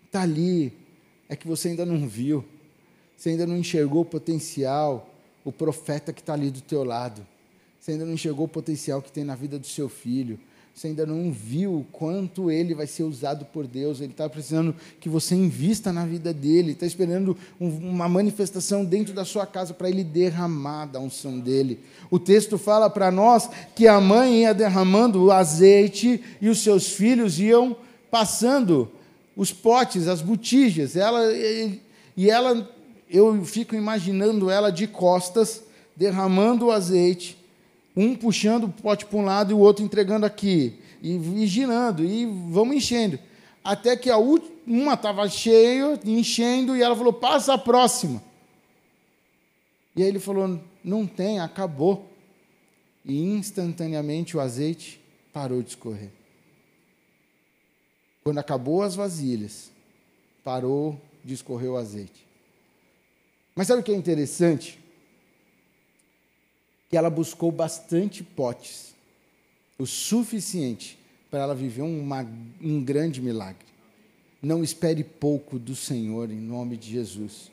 [0.06, 0.72] está ali.
[1.28, 2.44] É que você ainda não viu,
[3.16, 7.26] você ainda não enxergou o potencial, o profeta que está ali do teu lado.
[7.78, 10.38] Você ainda não enxergou o potencial que tem na vida do seu filho
[10.78, 14.72] você ainda não viu o quanto ele vai ser usado por Deus, ele está precisando
[15.00, 19.90] que você invista na vida dele, está esperando uma manifestação dentro da sua casa para
[19.90, 21.80] ele derramar da unção dele.
[22.08, 26.86] O texto fala para nós que a mãe ia derramando o azeite e os seus
[26.86, 27.76] filhos iam
[28.08, 28.88] passando
[29.36, 30.94] os potes, as botijas.
[30.94, 31.24] Ela,
[32.16, 32.70] e ela,
[33.10, 35.60] eu fico imaginando ela de costas,
[35.96, 37.38] derramando o azeite
[37.98, 42.04] um puxando o pote para um lado e o outro entregando aqui, e, e girando,
[42.04, 43.18] e vamos enchendo.
[43.64, 48.22] Até que a uma estava cheia, enchendo, e ela falou: passa a próxima.
[49.96, 52.08] E aí ele falou: não tem, acabou.
[53.04, 55.00] E instantaneamente o azeite
[55.32, 56.11] parou de escorrer.
[58.22, 59.72] Quando acabou as vasilhas,
[60.44, 62.26] parou de escorrer o azeite.
[63.56, 64.78] Mas sabe o que é interessante?
[66.88, 68.94] Que ela buscou bastante potes,
[69.79, 70.98] o suficiente
[71.31, 72.27] para ela viver uma,
[72.61, 73.66] um grande milagre.
[74.42, 77.51] Não espere pouco do Senhor, em nome de Jesus.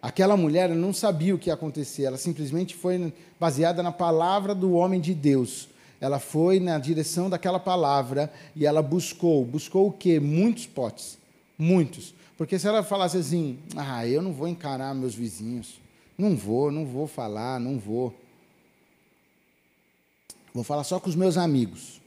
[0.00, 4.72] Aquela mulher não sabia o que ia acontecer, ela simplesmente foi baseada na palavra do
[4.72, 5.68] homem de Deus.
[6.00, 9.44] Ela foi na direção daquela palavra e ela buscou.
[9.44, 10.18] Buscou o quê?
[10.18, 11.18] Muitos potes.
[11.58, 12.14] Muitos.
[12.38, 15.78] Porque se ela falasse assim, ah, eu não vou encarar meus vizinhos,
[16.16, 18.14] não vou, não vou falar, não vou.
[20.54, 22.00] Vou falar só com os meus amigos.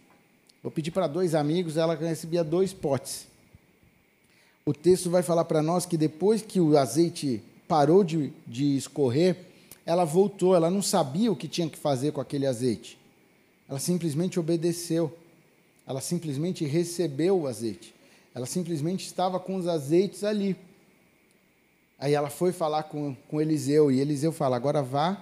[0.62, 3.28] Vou pedir para dois amigos, ela recebia dois potes.
[4.66, 9.38] O texto vai falar para nós que depois que o azeite parou de, de escorrer,
[9.86, 12.98] ela voltou, ela não sabia o que tinha que fazer com aquele azeite.
[13.68, 15.18] Ela simplesmente obedeceu.
[15.86, 17.94] Ela simplesmente recebeu o azeite.
[18.34, 20.56] Ela simplesmente estava com os azeites ali.
[22.00, 25.22] Aí ela foi falar com, com Eliseu, e Eliseu fala: agora vá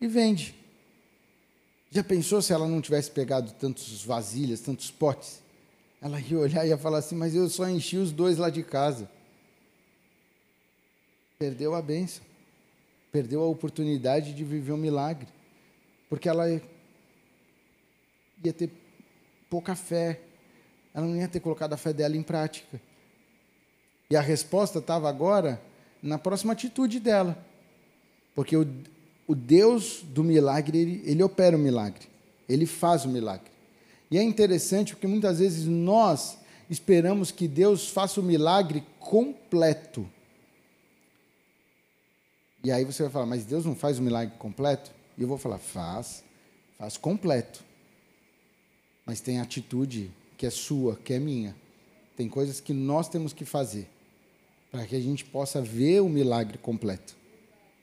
[0.00, 0.59] e vende.
[1.90, 5.42] Já pensou se ela não tivesse pegado tantos vasilhas, tantos potes?
[6.00, 8.62] Ela ia olhar e ia falar assim: Mas eu só enchi os dois lá de
[8.62, 9.10] casa.
[11.38, 12.22] Perdeu a bênção.
[13.10, 15.26] Perdeu a oportunidade de viver um milagre.
[16.08, 18.70] Porque ela ia ter
[19.48, 20.20] pouca fé.
[20.94, 22.80] Ela não ia ter colocado a fé dela em prática.
[24.08, 25.60] E a resposta estava agora
[26.00, 27.36] na próxima atitude dela.
[28.34, 28.66] Porque o,
[29.30, 32.08] o Deus do milagre, ele, ele opera o milagre,
[32.48, 33.48] ele faz o milagre.
[34.10, 36.36] E é interessante porque muitas vezes nós
[36.68, 40.04] esperamos que Deus faça o milagre completo.
[42.64, 44.90] E aí você vai falar, mas Deus não faz o milagre completo?
[45.16, 46.24] E eu vou falar, faz,
[46.76, 47.62] faz completo.
[49.06, 51.54] Mas tem atitude que é sua, que é minha.
[52.16, 53.88] Tem coisas que nós temos que fazer
[54.72, 57.14] para que a gente possa ver o milagre completo.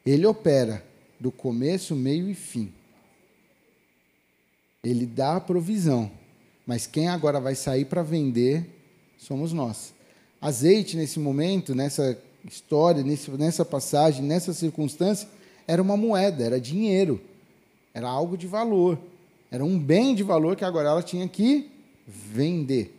[0.06, 0.86] Ele opera,
[1.20, 2.72] do começo, meio e fim.
[4.84, 6.12] Ele dá a provisão,
[6.66, 8.66] mas quem agora vai sair para vender
[9.18, 9.94] somos nós.
[10.40, 13.04] Azeite, nesse momento, nessa história,
[13.38, 15.28] nessa passagem, nessa circunstância,
[15.68, 17.20] era uma moeda, era dinheiro,
[17.94, 18.98] era algo de valor,
[19.52, 21.70] era um bem de valor que agora ela tinha que
[22.06, 22.94] vender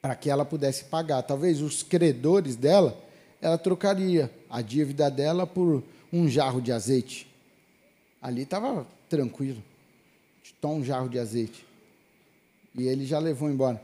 [0.00, 1.22] para que ela pudesse pagar.
[1.22, 2.98] Talvez os credores dela,
[3.40, 7.26] ela trocaria a dívida dela por um jarro de azeite.
[8.20, 9.62] Ali estava tranquilo.
[10.60, 11.66] Toma um jarro de azeite.
[12.74, 13.82] E ele já levou embora.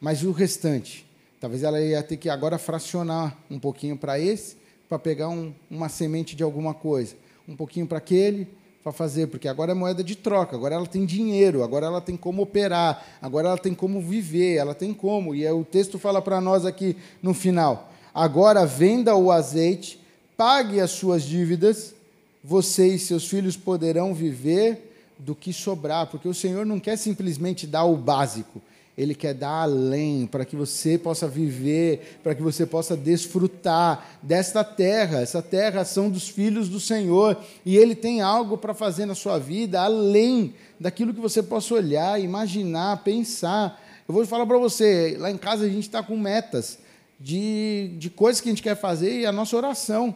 [0.00, 1.06] Mas o restante,
[1.40, 4.56] talvez ela ia ter que agora fracionar um pouquinho para esse,
[4.88, 7.14] para pegar um, uma semente de alguma coisa,
[7.48, 8.48] um pouquinho para aquele,
[8.82, 12.16] para fazer, porque agora é moeda de troca, agora ela tem dinheiro, agora ela tem
[12.16, 15.34] como operar, agora ela tem como viver, ela tem como.
[15.34, 20.00] E o texto fala para nós aqui no final: agora venda o azeite,
[20.36, 21.94] pague as suas dívidas,
[22.42, 27.66] você e seus filhos poderão viver do que sobrar, porque o Senhor não quer simplesmente
[27.66, 28.60] dar o básico,
[28.96, 34.64] ele quer dar além, para que você possa viver, para que você possa desfrutar desta
[34.64, 35.20] terra.
[35.20, 39.38] Essa terra são dos filhos do Senhor, e Ele tem algo para fazer na sua
[39.38, 43.82] vida, além daquilo que você possa olhar, imaginar, pensar.
[44.08, 46.78] Eu vou falar para você, lá em casa a gente está com metas
[47.20, 50.14] de, de coisas que a gente quer fazer e a nossa oração.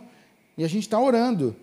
[0.61, 1.57] E a gente está orando.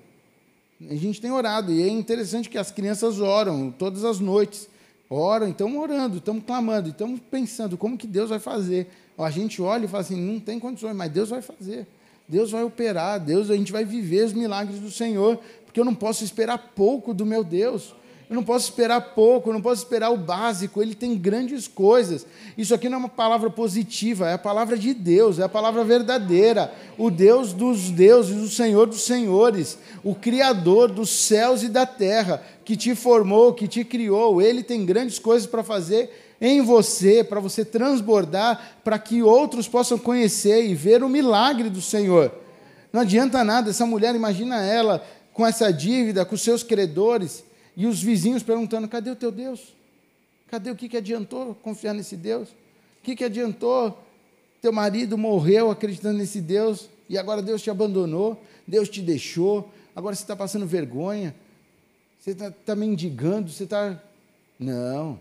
[0.89, 4.67] A gente tem orado, e é interessante que as crianças oram todas as noites
[5.07, 8.87] oram, estamos orando, estamos clamando, estamos pensando como que Deus vai fazer.
[9.15, 11.85] A gente olha e fala assim, não tem condições, mas Deus vai fazer.
[12.27, 15.93] Deus vai operar, Deus, a gente vai viver os milagres do Senhor, porque eu não
[15.93, 17.93] posso esperar pouco do meu Deus.
[18.29, 22.25] Eu não posso esperar pouco, eu não posso esperar o básico, ele tem grandes coisas.
[22.57, 25.81] Isso aqui não é uma palavra positiva, é a palavra de Deus, é a palavra
[25.85, 26.73] verdadeira.
[26.97, 32.43] O Deus dos deuses, o Senhor dos senhores, o Criador dos céus e da terra,
[32.65, 36.09] que te formou, que te criou, ele tem grandes coisas para fazer
[36.41, 41.81] em você, para você transbordar, para que outros possam conhecer e ver o milagre do
[41.81, 42.29] Senhor.
[42.91, 45.01] Não adianta nada, essa mulher, imagina ela
[45.33, 47.46] com essa dívida, com seus credores
[47.77, 49.75] e os vizinhos perguntando: cadê o teu Deus?
[50.47, 52.49] Cadê o que, que adiantou confiar nesse Deus?
[52.49, 54.03] O que, que adiantou?
[54.59, 60.15] Teu marido morreu acreditando nesse Deus e agora Deus te abandonou, Deus te deixou, agora
[60.15, 61.35] você está passando vergonha,
[62.19, 64.01] você está tá mendigando, você está.
[64.59, 65.19] Não,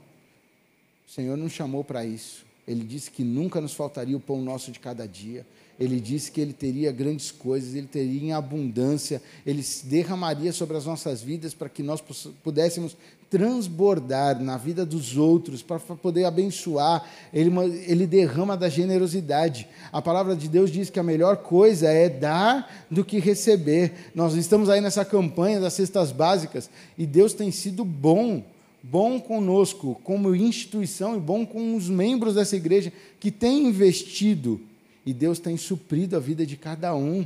[1.06, 2.46] o Senhor não chamou para isso.
[2.66, 5.46] Ele disse que nunca nos faltaria o pão nosso de cada dia
[5.78, 10.86] ele disse que ele teria grandes coisas, ele teria em abundância, ele derramaria sobre as
[10.86, 12.02] nossas vidas para que nós
[12.42, 12.96] pudéssemos
[13.28, 17.04] transbordar na vida dos outros, para poder abençoar.
[17.32, 17.50] Ele,
[17.86, 19.68] ele derrama da generosidade.
[19.92, 24.10] A palavra de Deus diz que a melhor coisa é dar do que receber.
[24.14, 28.42] Nós estamos aí nessa campanha das cestas básicas e Deus tem sido bom
[28.88, 34.60] bom conosco, como instituição, e bom com os membros dessa igreja que têm investido
[35.06, 37.24] e Deus tem suprido a vida de cada um.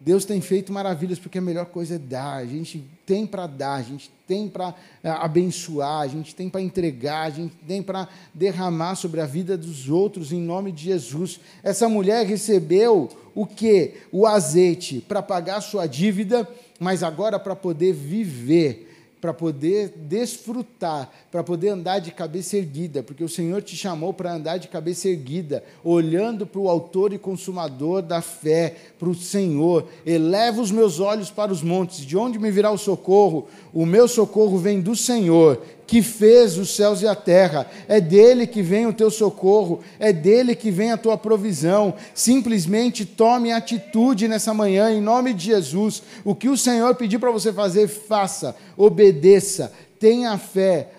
[0.00, 2.34] Deus tem feito maravilhas, porque a melhor coisa é dar.
[2.34, 6.60] A gente tem para dar, a gente tem para é, abençoar, a gente tem para
[6.60, 11.40] entregar, a gente tem para derramar sobre a vida dos outros em nome de Jesus.
[11.62, 13.94] Essa mulher recebeu o que?
[14.10, 16.46] O azeite para pagar sua dívida,
[16.80, 18.93] mas agora para poder viver
[19.24, 24.34] para poder desfrutar, para poder andar de cabeça erguida, porque o Senhor te chamou para
[24.34, 29.88] andar de cabeça erguida, olhando para o Autor e Consumador da fé, para o Senhor.
[30.04, 33.48] Eleva os meus olhos para os montes, de onde me virá o socorro?
[33.72, 37.70] O meu socorro vem do Senhor, que fez os céus e a terra.
[37.88, 41.94] É dele que vem o teu socorro, é dele que vem a tua provisão.
[42.14, 46.02] Simplesmente tome atitude nessa manhã, em nome de Jesus.
[46.24, 50.90] O que o Senhor pedir para você fazer, faça, obedeça, tenha fé,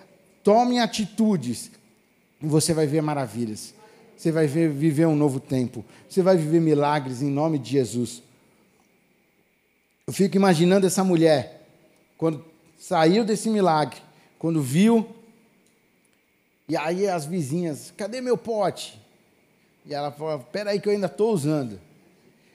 [0.44, 1.72] tome atitudes,
[2.42, 3.74] e você vai ver maravilhas.
[4.18, 5.84] Você vai ver, viver um novo tempo.
[6.10, 8.24] Você vai viver milagres em nome de Jesus.
[10.08, 11.68] Eu fico imaginando essa mulher,
[12.18, 12.44] quando
[12.78, 13.98] saiu desse milagre,
[14.40, 15.08] quando viu,
[16.68, 19.00] e aí as vizinhas, cadê meu pote?
[19.86, 21.80] E ela falou, espera aí que eu ainda estou usando.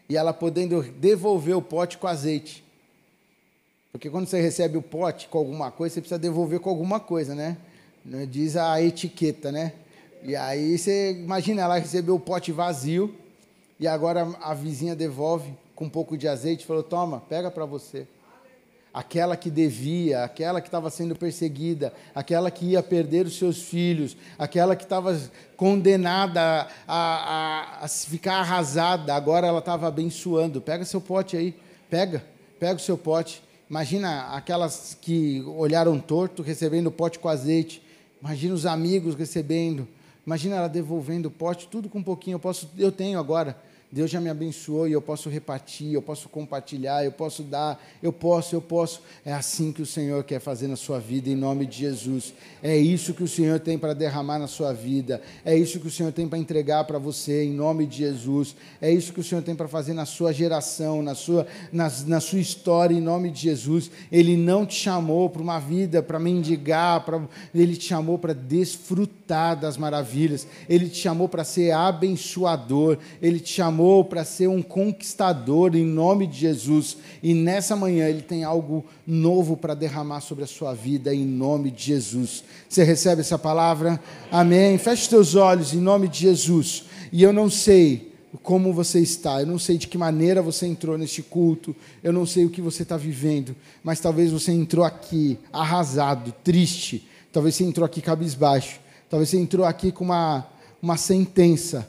[0.08, 2.64] E ela podendo devolver o pote com azeite.
[3.92, 7.34] Porque quando você recebe o pote com alguma coisa, você precisa devolver com alguma coisa,
[7.34, 7.56] né?
[8.28, 9.72] Diz a etiqueta, né?
[10.22, 13.14] E aí você imagina, ela recebeu o pote vazio
[13.78, 17.64] e agora a vizinha devolve com um pouco de azeite e falou: toma, pega para
[17.64, 18.06] você
[18.92, 24.16] aquela que devia, aquela que estava sendo perseguida, aquela que ia perder os seus filhos,
[24.38, 25.18] aquela que estava
[25.57, 30.61] condenada a, a, a, ficar arrasada, agora ela estava abençoando.
[30.61, 31.55] Pega seu pote aí,
[31.88, 32.24] pega,
[32.59, 33.42] pega o seu pote.
[33.68, 37.81] Imagina aquelas que olharam torto recebendo o pote com azeite.
[38.20, 39.87] Imagina os amigos recebendo.
[40.26, 42.35] Imagina ela devolvendo o pote, tudo com um pouquinho.
[42.35, 43.57] Eu posso, eu tenho agora.
[43.92, 48.12] Deus já me abençoou e eu posso repartir, eu posso compartilhar, eu posso dar, eu
[48.12, 49.03] posso, eu posso.
[49.24, 52.33] É assim que o Senhor quer fazer na sua vida, em nome de Jesus.
[52.62, 55.20] É isso que o Senhor tem para derramar na sua vida.
[55.44, 58.55] É isso que o Senhor tem para entregar para você, em nome de Jesus.
[58.81, 62.21] É isso que o Senhor tem para fazer na sua geração, na sua, na, na
[62.21, 63.90] sua história, em nome de Jesus.
[64.12, 67.21] Ele não te chamou para uma vida, para mendigar, pra,
[67.52, 70.46] ele te chamou para desfrutar das maravilhas.
[70.69, 72.96] Ele te chamou para ser abençoador.
[73.21, 76.98] Ele te chamou chamou para ser um conquistador em nome de Jesus.
[77.22, 81.70] E nessa manhã Ele tem algo novo para derramar sobre a sua vida em nome
[81.70, 82.44] de Jesus.
[82.68, 83.98] Você recebe essa palavra?
[84.31, 84.76] Amém.
[84.76, 86.85] Feche os teus olhos em nome de Jesus.
[87.10, 88.10] E eu não sei
[88.42, 92.24] como você está, eu não sei de que maneira você entrou neste culto, eu não
[92.24, 97.64] sei o que você está vivendo, mas talvez você entrou aqui arrasado, triste, talvez você
[97.64, 98.78] entrou aqui cabisbaixo,
[99.08, 100.46] talvez você entrou aqui com uma,
[100.81, 101.88] uma sentença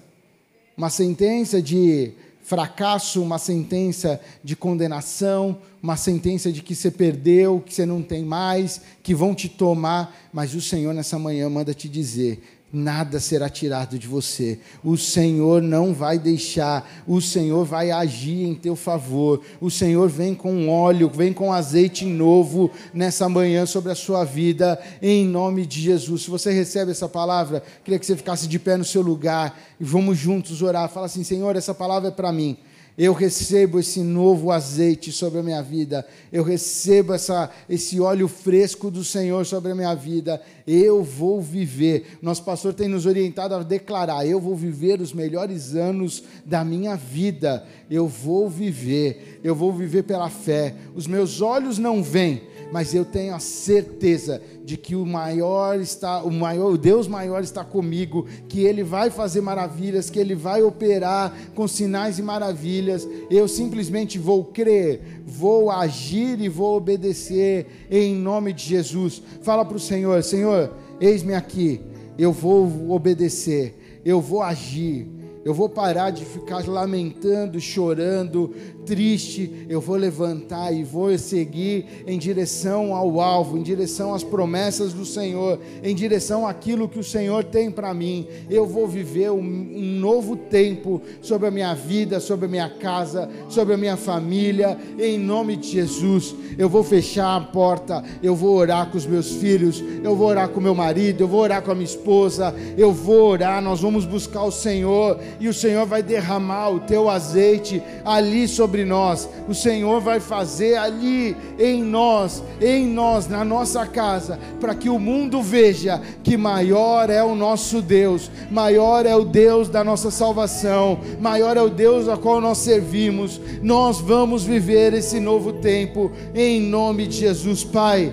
[0.81, 2.11] uma sentença de
[2.41, 8.25] fracasso, uma sentença de condenação, uma sentença de que você perdeu, que você não tem
[8.25, 12.41] mais, que vão te tomar, mas o Senhor nessa manhã manda te dizer:
[12.71, 14.59] nada será tirado de você.
[14.83, 19.41] O Senhor não vai deixar, o Senhor vai agir em teu favor.
[19.59, 24.79] O Senhor vem com óleo, vem com azeite novo nessa manhã sobre a sua vida,
[25.01, 26.23] em nome de Jesus.
[26.23, 29.83] Se você recebe essa palavra, queria que você ficasse de pé no seu lugar e
[29.83, 30.89] vamos juntos orar.
[30.89, 32.57] Fala assim: Senhor, essa palavra é para mim.
[32.97, 36.05] Eu recebo esse novo azeite sobre a minha vida.
[36.31, 40.41] Eu recebo essa, esse óleo fresco do Senhor sobre a minha vida.
[40.67, 42.17] Eu vou viver.
[42.21, 46.95] Nosso pastor tem nos orientado a declarar: eu vou viver os melhores anos da minha
[46.95, 47.65] vida.
[47.89, 49.39] Eu vou viver.
[49.43, 50.75] Eu vou viver pela fé.
[50.93, 56.23] Os meus olhos não veem mas eu tenho a certeza de que o maior está,
[56.23, 60.63] o maior, o Deus maior está comigo, que ele vai fazer maravilhas, que ele vai
[60.63, 63.07] operar com sinais e maravilhas.
[63.29, 69.21] Eu simplesmente vou crer, vou agir e vou obedecer em nome de Jesus.
[69.41, 71.81] Fala para o Senhor, Senhor, eis-me aqui.
[72.17, 75.20] Eu vou obedecer, eu vou agir.
[75.43, 78.53] Eu vou parar de ficar lamentando, chorando,
[78.85, 84.93] triste, eu vou levantar e vou seguir em direção ao alvo, em direção às promessas
[84.93, 88.27] do Senhor, em direção àquilo que o Senhor tem para mim.
[88.49, 93.29] Eu vou viver um, um, novo tempo sobre a minha vida, sobre a minha casa,
[93.49, 96.35] sobre a minha família, em nome de Jesus.
[96.57, 100.49] Eu vou fechar a porta, eu vou orar com os meus filhos, eu vou orar
[100.49, 104.05] com meu marido, eu vou orar com a minha esposa, eu vou orar, nós vamos
[104.05, 109.53] buscar o Senhor e o Senhor vai derramar o teu azeite ali sobre nós, o
[109.53, 115.41] Senhor vai fazer ali em nós, em nós, na nossa casa, para que o mundo
[115.41, 121.57] veja que maior é o nosso Deus, maior é o Deus da nossa salvação, maior
[121.57, 123.39] é o Deus a qual nós servimos.
[123.61, 128.11] Nós vamos viver esse novo tempo em nome de Jesus, Pai.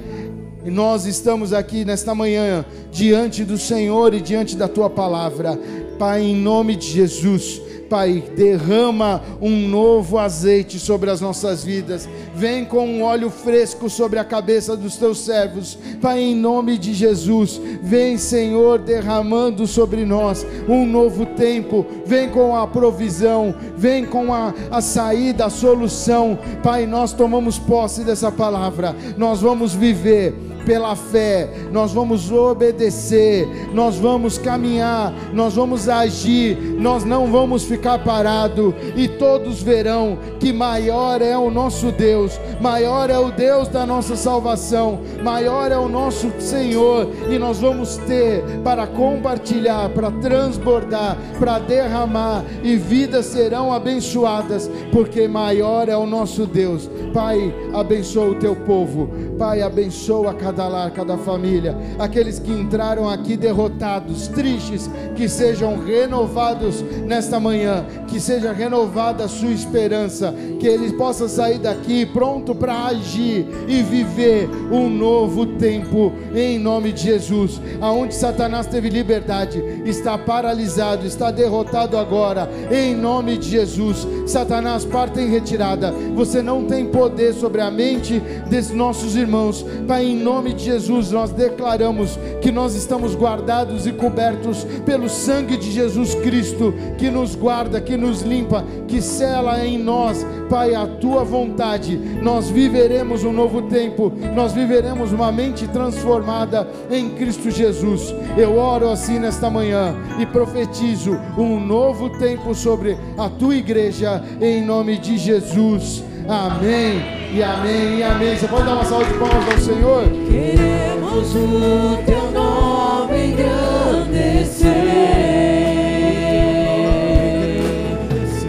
[0.64, 5.58] E nós estamos aqui nesta manhã diante do Senhor e diante da tua palavra.
[5.98, 12.08] Pai, em nome de Jesus, Pai, derrama um novo azeite sobre as nossas vidas.
[12.34, 15.78] Vem com um óleo fresco sobre a cabeça dos teus servos.
[16.00, 21.86] Pai, em nome de Jesus, vem, Senhor, derramando sobre nós um novo tempo.
[22.04, 26.38] Vem com a provisão, vem com a, a saída, a solução.
[26.62, 28.94] Pai, nós tomamos posse dessa palavra.
[29.16, 30.34] Nós vamos viver
[30.68, 38.00] pela fé, nós vamos obedecer, nós vamos caminhar, nós vamos agir, nós não vamos ficar
[38.00, 43.86] parados, e todos verão que maior é o nosso Deus, maior é o Deus da
[43.86, 51.16] nossa salvação, maior é o nosso Senhor, e nós vamos ter para compartilhar, para transbordar,
[51.38, 56.90] para derramar, e vidas serão abençoadas, porque maior é o nosso Deus.
[57.14, 59.08] Pai, abençoa o teu povo,
[59.38, 65.78] Pai, abençoa cada cada lar, cada família, aqueles que entraram aqui derrotados, tristes, que sejam
[65.78, 72.56] renovados nesta manhã, que seja renovada a sua esperança, que eles possam sair daqui pronto
[72.56, 77.60] para agir e viver um novo tempo em nome de Jesus.
[77.80, 84.06] Aonde Satanás teve liberdade, está paralisado, está derrotado agora em nome de Jesus.
[84.26, 85.92] Satanás, parte em retirada.
[86.14, 88.18] Você não tem poder sobre a mente
[88.50, 89.64] desses nossos irmãos.
[89.86, 95.08] Pai, em nome nome de Jesus, nós declaramos que nós estamos guardados e cobertos pelo
[95.08, 100.74] sangue de Jesus Cristo, que nos guarda, que nos limpa, que cela em nós, Pai,
[100.74, 101.96] a tua vontade.
[102.22, 108.14] Nós viveremos um novo tempo, nós viveremos uma mente transformada em Cristo Jesus.
[108.36, 114.64] Eu oro assim nesta manhã e profetizo um novo tempo sobre a tua igreja, em
[114.64, 116.07] nome de Jesus.
[116.28, 117.00] Amém
[117.32, 118.36] e amém e amém.
[118.36, 120.04] Você pode dar uma salva de palmas ao Senhor?
[120.28, 124.68] Queremos o teu nome engrandecer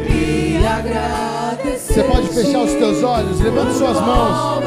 [0.10, 1.94] e agradecer.
[1.94, 4.62] Você pode fechar os teus olhos, levante suas mãos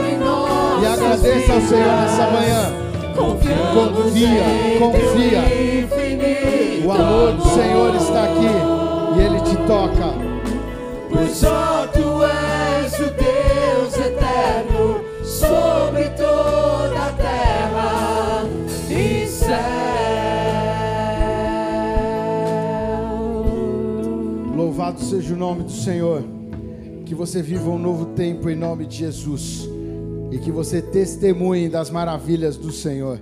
[0.82, 2.72] e agradeça ao Senhor nessa manhã.
[3.14, 4.46] Confia,
[4.78, 5.42] confia.
[6.82, 8.48] O amor do Senhor está aqui
[9.16, 10.14] e Ele te toca.
[11.12, 11.86] Pois só
[25.12, 26.24] seja o nome do Senhor.
[27.04, 29.68] Que você viva um novo tempo em nome de Jesus.
[30.30, 33.20] E que você testemunhe das maravilhas do Senhor.